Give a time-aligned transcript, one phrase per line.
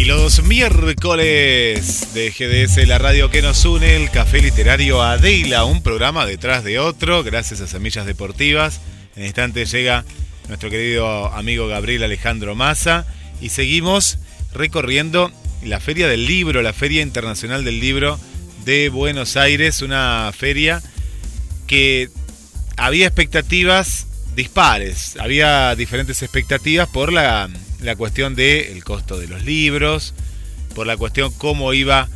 [0.00, 5.82] Y los miércoles de GDS, la radio que nos une, el Café Literario Adela, un
[5.82, 8.80] programa detrás de otro, gracias a Semillas Deportivas.
[9.14, 10.06] En instante llega
[10.48, 13.06] nuestro querido amigo Gabriel Alejandro Massa
[13.42, 14.16] y seguimos
[14.54, 15.30] recorriendo
[15.62, 18.18] la Feria del Libro, la Feria Internacional del Libro
[18.64, 20.80] de Buenos Aires, una feria
[21.66, 22.08] que
[22.78, 27.50] había expectativas dispares, había diferentes expectativas por la,
[27.82, 30.14] la cuestión del costo de los libros,
[30.74, 32.08] por la cuestión cómo iba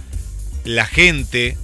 [0.64, 1.56] la gente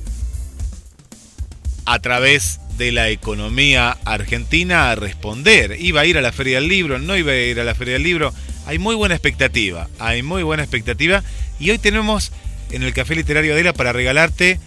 [1.86, 5.76] a través de la economía argentina a responder.
[5.78, 7.94] Iba a ir a la Feria del Libro, no iba a ir a la Feria
[7.94, 8.32] del Libro.
[8.66, 11.22] Hay muy buena expectativa, hay muy buena expectativa.
[11.58, 12.32] Y hoy tenemos
[12.70, 14.60] en el Café Literario Adela para regalarte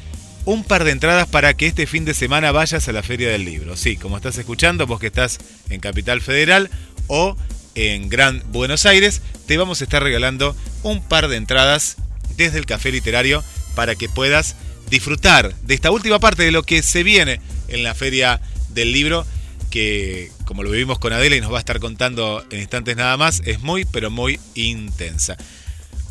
[0.46, 3.46] un par de entradas para que este fin de semana vayas a la Feria del
[3.46, 3.78] Libro.
[3.78, 6.70] Sí, como estás escuchando, vos que estás en Capital Federal
[7.08, 7.36] o
[7.76, 11.98] en Gran Buenos Aires, te vamos a estar regalando un par de entradas
[12.38, 13.44] desde el Café Literario
[13.76, 14.56] para que puedas
[14.90, 19.26] disfrutar de esta última parte de lo que se viene en la Feria del Libro,
[19.72, 23.18] que como lo vivimos con Adela y nos va a estar contando en instantes nada
[23.18, 25.38] más, es muy, pero muy intensa.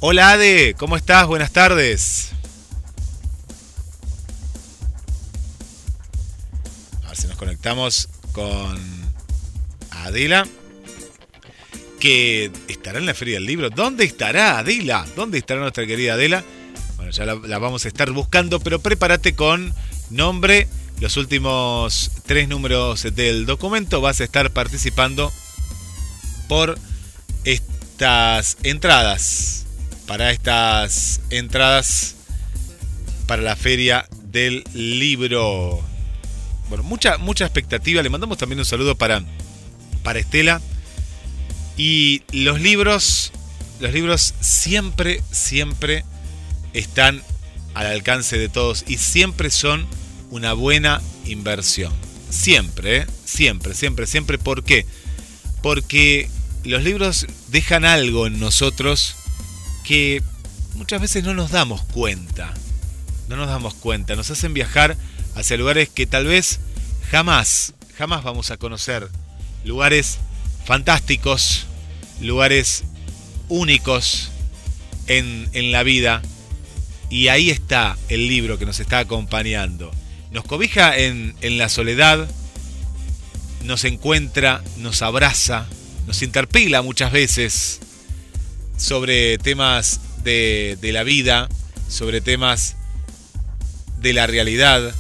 [0.01, 1.27] Hola Ade, ¿cómo estás?
[1.29, 2.31] Buenas tardes.
[7.05, 8.81] A ver si nos conectamos con
[9.91, 10.45] Adela,
[12.03, 13.71] que estará en la Feria del Libro.
[13.71, 15.07] ¿Dónde estará Adela?
[15.15, 16.43] ¿Dónde estará nuestra querida Adela?
[16.97, 19.73] Bueno, ya la, vamos a estar buscando, pero prepárate con
[20.11, 20.67] nombre,
[20.99, 24.01] los últimos tres números del documento.
[24.01, 25.33] Vas a estar participando
[26.49, 26.77] por
[27.45, 29.65] estas entradas.
[30.09, 32.17] Para estas entradas
[33.29, 35.81] para la Feria del Libro.
[36.69, 38.03] Bueno, mucha, mucha expectativa.
[38.03, 39.23] Le mandamos también un saludo para,
[40.03, 40.61] para Estela.
[41.77, 43.33] Y los libros,
[43.81, 46.05] los libros siempre, siempre
[46.73, 47.23] están
[47.75, 49.87] al alcance de todos y siempre son
[50.31, 51.93] una buena inversión.
[52.31, 53.07] Siempre, ¿eh?
[53.25, 54.39] siempre, siempre, siempre.
[54.39, 54.87] ¿Por qué?
[55.63, 56.29] Porque
[56.65, 59.15] los libros dejan algo en nosotros
[59.85, 60.23] que
[60.75, 62.55] muchas veces no nos damos cuenta.
[63.29, 64.17] No nos damos cuenta.
[64.17, 64.97] Nos hacen viajar
[65.35, 66.61] hacia lugares que tal vez
[67.11, 69.09] jamás, jamás vamos a conocer.
[69.65, 70.19] Lugares
[70.65, 71.67] fantásticos,
[72.21, 72.85] lugares
[73.49, 74.31] únicos
[75.07, 76.23] en, en la vida.
[77.11, 79.91] Y ahí está el libro que nos está acompañando.
[80.31, 82.27] Nos cobija en, en la soledad,
[83.65, 85.67] nos encuentra, nos abraza,
[86.07, 87.81] nos interpela muchas veces
[88.79, 91.49] sobre temas de, de la vida,
[91.89, 92.77] sobre temas
[94.01, 94.95] de la realidad.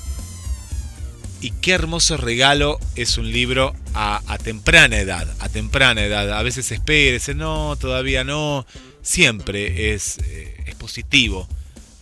[1.41, 6.33] Y qué hermoso regalo es un libro a, temprana edad, a temprana edad.
[6.33, 8.67] A veces espera, dice, no, todavía no.
[9.03, 11.49] Siempre es, eh, es positivo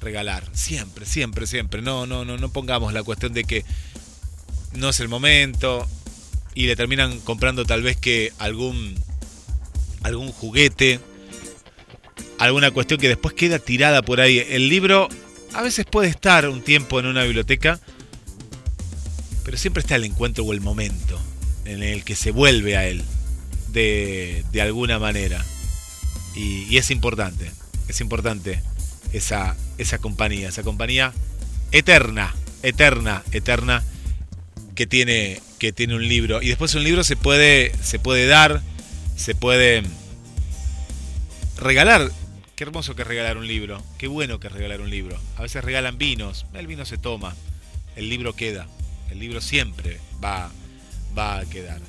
[0.00, 0.44] regalar.
[0.52, 1.82] Siempre, siempre, siempre.
[1.82, 3.64] No, no, no, no pongamos la cuestión de que
[4.74, 5.86] no es el momento
[6.54, 8.94] y le terminan comprando tal vez que algún
[10.02, 10.98] algún juguete,
[12.38, 14.44] alguna cuestión que después queda tirada por ahí.
[14.48, 15.08] El libro
[15.52, 17.80] a veces puede estar un tiempo en una biblioteca,
[19.44, 21.20] pero siempre está el encuentro o el momento
[21.64, 23.02] en el que se vuelve a él
[23.68, 25.44] de, de alguna manera.
[26.34, 27.50] Y, es importante,
[27.88, 28.60] es importante
[29.12, 31.12] esa, esa compañía, esa compañía
[31.72, 33.82] eterna, eterna, eterna
[34.74, 36.42] que tiene, que tiene un libro.
[36.42, 38.62] Y después un libro se puede, se puede dar,
[39.16, 39.82] se puede
[41.58, 42.10] regalar.
[42.56, 45.18] Qué hermoso que regalar un libro, qué bueno que regalar un libro.
[45.36, 47.34] A veces regalan vinos, el vino se toma,
[47.96, 48.66] el libro queda,
[49.10, 50.50] el libro siempre va,
[51.16, 51.80] va a quedar.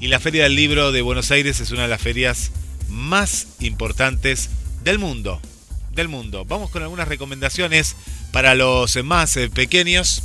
[0.00, 2.52] Y la Feria del Libro de Buenos Aires es una de las ferias
[2.88, 4.50] más importantes
[4.82, 5.40] del mundo.
[5.92, 6.44] Del mundo.
[6.44, 7.96] Vamos con algunas recomendaciones
[8.32, 10.22] Para los más eh, pequeños,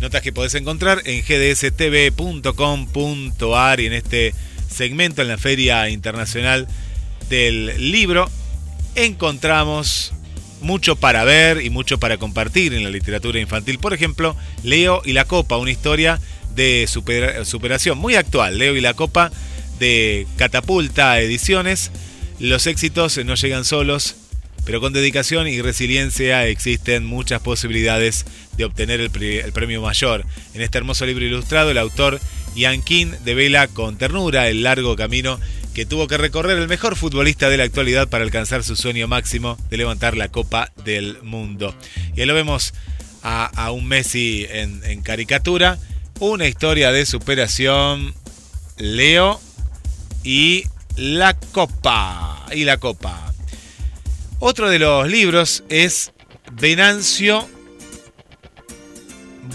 [0.00, 2.10] notas que podés encontrar en gdstv.com.ar
[3.80, 4.34] y en este
[4.68, 6.66] segmento en la Feria Internacional
[7.28, 8.30] del Libro
[8.94, 10.12] encontramos
[10.60, 13.78] mucho para ver y mucho para compartir en la literatura infantil.
[13.78, 16.20] Por ejemplo, Leo y la Copa, una historia
[16.54, 18.58] de superación muy actual.
[18.58, 19.30] Leo y la Copa
[19.78, 21.90] de Catapulta Ediciones.
[22.38, 24.16] Los éxitos no llegan solos,
[24.64, 28.24] pero con dedicación y resiliencia existen muchas posibilidades
[28.56, 30.24] de obtener el, premio mayor.
[30.54, 32.20] En este hermoso libro ilustrado, el autor
[32.54, 35.38] Ian King devela con ternura el largo camino
[35.74, 39.58] que tuvo que recorrer el mejor futbolista de la actualidad para alcanzar su sueño máximo
[39.70, 41.74] de levantar la Copa del Mundo.
[42.16, 42.74] Y ahí lo vemos
[43.24, 45.78] a, un Messi en, caricatura,
[46.30, 48.14] una historia de superación,
[48.78, 49.40] Leo
[50.22, 50.64] y
[50.96, 52.46] la Copa.
[52.52, 53.34] Y la Copa.
[54.38, 56.12] Otro de los libros es
[56.52, 57.46] Venancio.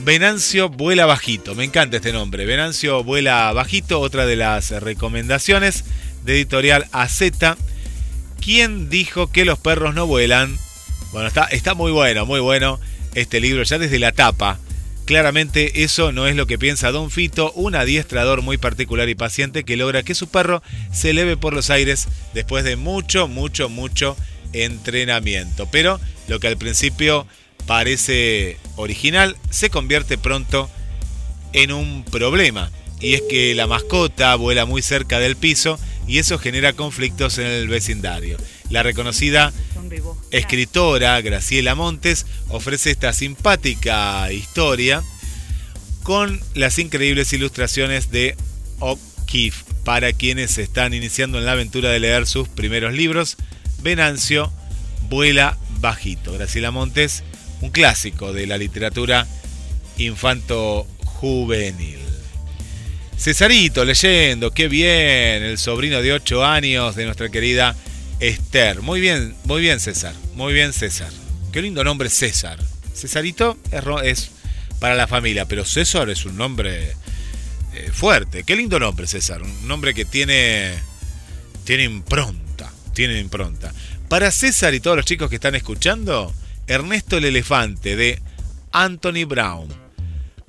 [0.04, 1.56] Venancio vuela bajito.
[1.56, 2.46] Me encanta este nombre.
[2.46, 4.00] Venancio vuela bajito.
[4.00, 5.86] Otra de las recomendaciones
[6.24, 7.24] de editorial AZ.
[8.40, 10.56] ¿Quién dijo que los perros no vuelan?
[11.14, 12.80] Bueno, está, está muy bueno, muy bueno
[13.16, 14.60] este libro, ya desde la tapa.
[15.10, 19.64] Claramente eso no es lo que piensa Don Fito, un adiestrador muy particular y paciente
[19.64, 20.62] que logra que su perro
[20.94, 24.16] se eleve por los aires después de mucho, mucho, mucho
[24.54, 25.68] entrenamiento.
[25.72, 27.26] Pero lo que al principio
[27.66, 30.70] parece original se convierte pronto
[31.54, 32.70] en un problema.
[33.00, 37.48] Y es que la mascota vuela muy cerca del piso y eso genera conflictos en
[37.48, 38.38] el vecindario.
[38.70, 39.54] La reconocida
[40.32, 45.04] escritora Graciela Montes ofrece esta simpática historia
[46.04, 48.36] con las increíbles ilustraciones de
[48.80, 53.38] O'Keeffe para quienes están iniciando en la aventura de leer sus primeros libros.
[53.82, 54.52] Venancio
[55.10, 56.34] vuela bajito.
[56.34, 57.24] Graciela Montes,
[57.62, 59.28] un clásico de la literatura
[59.98, 62.00] infanto-juvenil.
[63.18, 67.76] Cesarito leyendo, qué bien, el sobrino de 8 años de nuestra querida
[68.20, 68.82] Esther.
[68.82, 71.12] Muy bien, muy bien César, muy bien César.
[71.52, 72.60] Qué lindo nombre César.
[72.94, 73.58] Cesarito
[74.04, 74.32] es,
[74.80, 76.96] para la familia, pero César es un nombre
[77.74, 78.44] eh, fuerte.
[78.44, 80.74] Qué lindo nombre César, un nombre que tiene,
[81.64, 83.74] tiene impronta, tiene impronta.
[84.10, 86.34] Para César y todos los chicos que están escuchando,
[86.68, 88.22] Ernesto el Elefante de
[88.72, 89.79] Anthony Brown.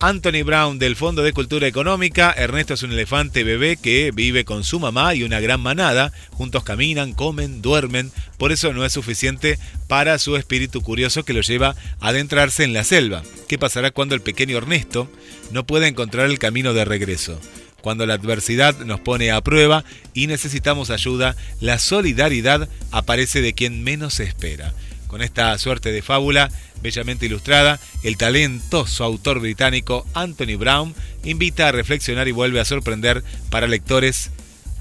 [0.03, 2.33] Anthony Brown del Fondo de Cultura Económica.
[2.35, 6.11] Ernesto es un elefante bebé que vive con su mamá y una gran manada.
[6.31, 8.11] Juntos caminan, comen, duermen.
[8.39, 9.59] Por eso no es suficiente
[9.89, 13.23] para su espíritu curioso que lo lleva a adentrarse en la selva.
[13.47, 15.07] ¿Qué pasará cuando el pequeño Ernesto
[15.51, 17.39] no pueda encontrar el camino de regreso?
[17.83, 23.85] Cuando la adversidad nos pone a prueba y necesitamos ayuda, la solidaridad aparece de quien
[23.85, 24.73] menos espera.
[25.11, 26.53] Con esta suerte de fábula,
[26.83, 33.25] bellamente ilustrada, el talentoso autor británico Anthony Brown invita a reflexionar y vuelve a sorprender
[33.51, 34.31] para lectores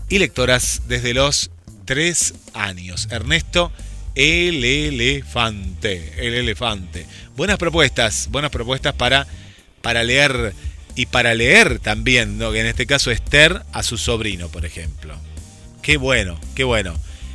[0.07, 1.49] y lectoras desde los
[1.85, 3.07] tres años.
[3.09, 3.71] Ernesto,
[4.13, 7.07] el elefante, el elefante.
[7.35, 9.25] Buenas propuestas, buenas propuestas para,
[9.81, 10.53] para leer
[10.93, 12.53] y para leer también, ¿no?
[12.53, 15.15] en este caso Esther a su sobrino, por ejemplo.
[15.81, 16.93] Qué bueno, qué bueno.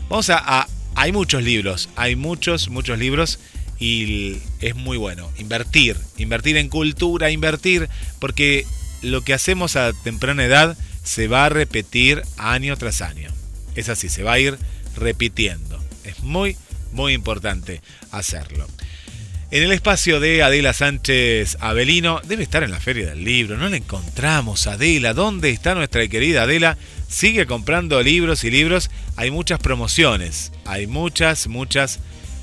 [0.09, 3.39] Vamos a, hay muchos libros, hay muchos, muchos libros
[3.79, 5.31] y es muy bueno.
[5.39, 8.65] Invertir, invertir en cultura, invertir, porque
[9.03, 13.31] lo que hacemos a temprana edad se va a repetir año tras año.
[13.75, 14.57] Es así, se va a ir
[14.97, 15.83] repitiendo.
[16.05, 16.57] Es muy,
[16.93, 18.67] muy importante hacerlo.
[19.51, 23.69] En el espacio de Adela Sánchez Avelino, debe estar en la Feria del Libro, no
[23.69, 26.77] la encontramos, Adela, ¿dónde está nuestra querida Adela?
[27.15, 32.01] Sigue comprando libros y libros, hay muchas promociones, hay muchas, muchas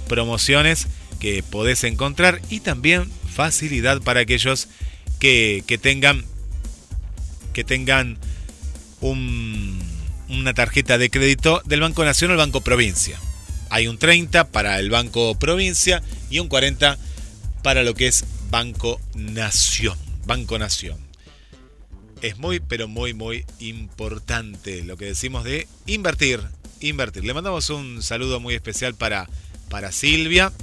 [0.08, 0.88] promociones
[1.20, 4.70] que podés encontrar y también facilidad para aquellos
[5.20, 6.24] que, tengan,
[7.52, 8.18] que tengan
[9.02, 13.20] una tarjeta de crédito del Banco Nacional o Banco Provincia.
[13.72, 16.98] Hay un 30 para el Banco Provincia y un 40
[17.62, 19.98] para lo que es Banco Nación.
[20.26, 21.11] Banco Nación.
[22.22, 26.40] Es muy, pero muy, muy importante lo que decimos de invertir.
[26.80, 27.24] Invertir.
[27.24, 29.28] Le mandamos un saludo muy especial para,
[29.70, 30.54] para Silvia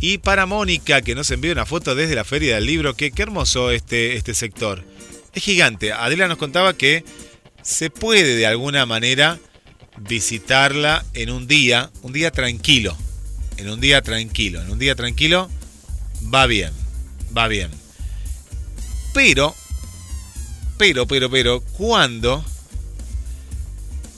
[0.00, 2.94] y para Mónica, que nos envió una foto desde la Feria del Libro.
[2.94, 4.84] Que, qué hermoso este, este sector.
[5.32, 5.92] Es gigante.
[5.92, 7.04] Adela nos contaba que
[7.62, 9.38] se puede de alguna manera
[9.98, 12.96] visitarla en un día, un día tranquilo.
[13.56, 15.50] En un día tranquilo, en un día tranquilo
[16.32, 16.72] va bien,
[17.36, 17.70] va bien.
[19.14, 19.54] Pero,
[20.78, 22.44] pero, pero, pero, cuando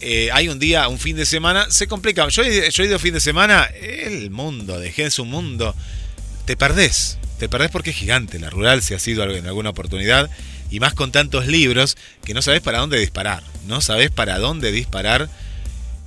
[0.01, 2.29] eh, hay un día, un fin de semana, se complica.
[2.29, 5.75] Yo, he ido fin de semana, el mundo, dejé su mundo,
[6.45, 8.39] te perdés, te perdés porque es gigante.
[8.39, 10.31] La rural, si ha sido en alguna oportunidad,
[10.71, 13.43] y más con tantos libros que no sabes para dónde disparar.
[13.67, 15.29] No sabes para dónde disparar.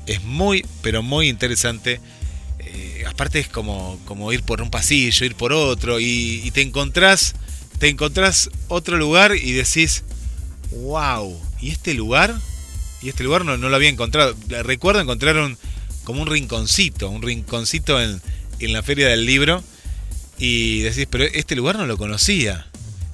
[0.05, 1.99] Es muy, pero muy interesante.
[2.59, 6.61] Eh, aparte es como, como ir por un pasillo, ir por otro, y, y te
[6.61, 7.35] encontrás,
[7.79, 10.03] te encontrás otro lugar y decís,
[10.71, 12.35] wow, ¿y este lugar?
[13.01, 14.35] Y este lugar no, no lo había encontrado.
[14.63, 15.57] Recuerdo encontrar un,
[16.03, 18.21] como un rinconcito, un rinconcito en,
[18.59, 19.63] en la feria del libro.
[20.37, 22.67] Y decís, pero este lugar no lo conocía.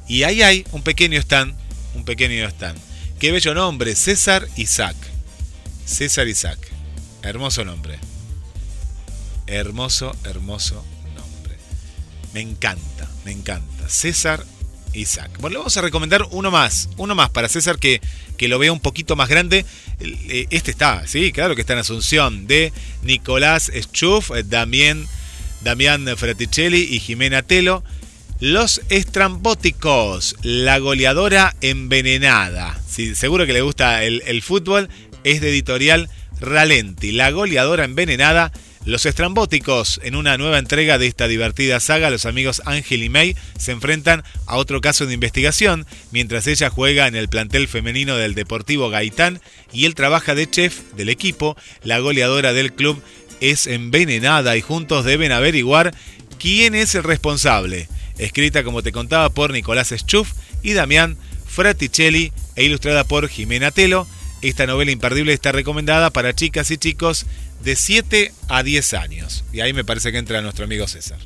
[0.08, 1.54] Y ahí hay un pequeño stand,
[1.96, 2.80] un pequeño stand.
[3.20, 4.96] Qué bello nombre, César Isaac.
[5.86, 6.60] César Isaac.
[7.24, 8.00] Hermoso nombre.
[9.48, 10.86] Hermoso, hermoso
[11.16, 11.58] nombre.
[12.34, 13.90] Me encanta, me encanta.
[13.90, 14.46] César
[14.94, 15.32] Isaac.
[15.40, 18.02] Bueno, le vamos a recomendar uno más, uno más para César que,
[18.38, 19.66] que lo vea un poquito más grande.
[20.00, 25.08] Eh, este está, sí, claro que está en Asunción, de Nicolás Schuf, Damián,
[25.62, 27.84] Damián Fraticelli y Jimena Telo.
[28.40, 32.80] Los estrambóticos, la goleadora envenenada.
[32.88, 34.90] Sí, seguro que le gusta el, el fútbol.
[35.24, 38.52] Es de editorial Ralenti, la goleadora envenenada.
[38.88, 43.36] Los estrambóticos, en una nueva entrega de esta divertida saga, los amigos Ángel y May
[43.60, 48.34] se enfrentan a otro caso de investigación, mientras ella juega en el plantel femenino del
[48.34, 49.42] Deportivo Gaitán
[49.74, 53.04] y él trabaja de chef del equipo, la goleadora del club
[53.42, 55.94] es envenenada y juntos deben averiguar
[56.40, 60.32] quién es el responsable escrita como te contaba por Nicolás Schuf
[60.64, 64.08] y Damián Fraticelli e ilustrada por Jimena Telo.
[64.42, 67.26] Esta novela imperdible está recomendada para chicas y chicos
[67.64, 69.44] de 7 a 10 años.
[69.52, 71.20] Y ahí me parece que entra nuestro amigo César.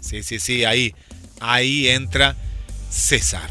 [0.00, 0.94] Sí, sí, sí, ahí,
[1.40, 2.36] ahí entra
[2.90, 3.50] César.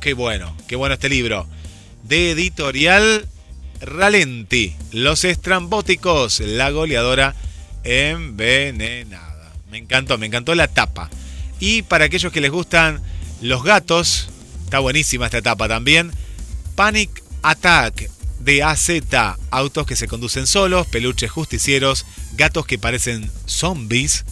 [0.00, 1.46] Qué bueno, qué bueno este libro.
[2.04, 3.26] De editorial
[3.80, 7.34] Ralenti, Los Estrambóticos, la goleadora
[7.84, 9.52] envenenada.
[9.70, 11.10] Me encantó, me encantó la tapa.
[11.60, 13.00] Y para aquellos que les gustan
[13.40, 14.28] los gatos,
[14.64, 16.12] está buenísima esta etapa también.
[16.74, 18.90] Panic Attack de AZ,
[19.50, 24.24] autos que se conducen solos, peluches justicieros, gatos que parecen zombies.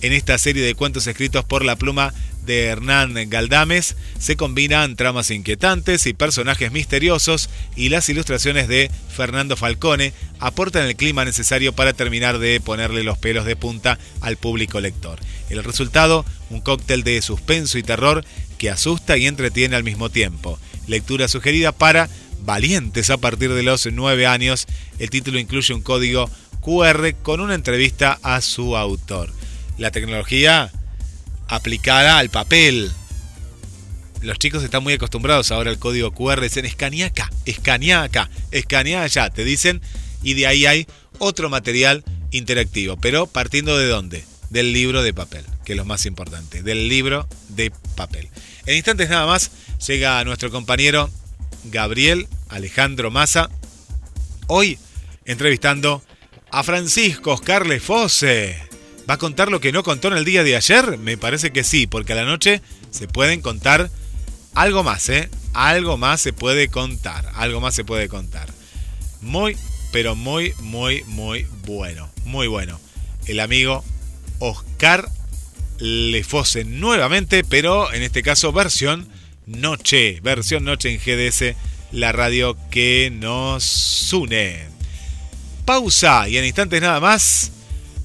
[0.00, 2.12] En esta serie de cuentos escritos por la pluma
[2.44, 9.56] de Hernán Galdames se combinan tramas inquietantes y personajes misteriosos y las ilustraciones de Fernando
[9.56, 14.80] Falcone aportan el clima necesario para terminar de ponerle los pelos de punta al público
[14.80, 15.20] lector.
[15.50, 18.24] El resultado, un cóctel de suspenso y terror
[18.58, 20.58] que asusta y entretiene al mismo tiempo.
[20.88, 22.08] Lectura sugerida para
[22.44, 24.66] valientes a partir de los 9 años.
[24.98, 26.30] El título incluye un código
[26.60, 29.32] QR con una entrevista a su autor.
[29.78, 30.70] La tecnología
[31.48, 32.90] aplicada al papel.
[34.20, 39.02] Los chicos están muy acostumbrados ahora al código QR, dicen escanea acá, escanea acá, escanea
[39.02, 39.80] allá, te dicen,
[40.22, 40.86] y de ahí hay
[41.18, 44.24] otro material interactivo, pero partiendo de dónde?
[44.50, 48.28] Del libro de papel, que es lo más importante, del libro de papel.
[48.66, 49.50] En instantes nada más
[49.86, 51.10] llega nuestro compañero
[51.64, 53.50] Gabriel Alejandro Massa,
[54.46, 54.78] hoy
[55.24, 56.02] entrevistando
[56.50, 58.56] a Francisco Oscar Fosse.
[59.08, 60.98] ¿Va a contar lo que no contó en el día de ayer?
[60.98, 63.90] Me parece que sí, porque a la noche se pueden contar
[64.54, 65.28] algo más, ¿eh?
[65.54, 68.48] Algo más se puede contar, algo más se puede contar.
[69.20, 69.56] Muy,
[69.92, 72.78] pero muy, muy, muy bueno, muy bueno.
[73.26, 73.84] El amigo
[74.38, 75.08] Oscar
[75.78, 79.08] Lefose nuevamente, pero en este caso versión
[79.46, 81.56] noche, versión noche en GDS,
[81.92, 84.68] la radio que nos une.
[85.64, 87.52] Pausa y en instantes nada más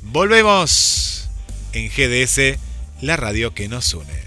[0.10, 1.29] Volvemos
[1.74, 2.58] en GDS,
[3.01, 4.26] la radio que nos une.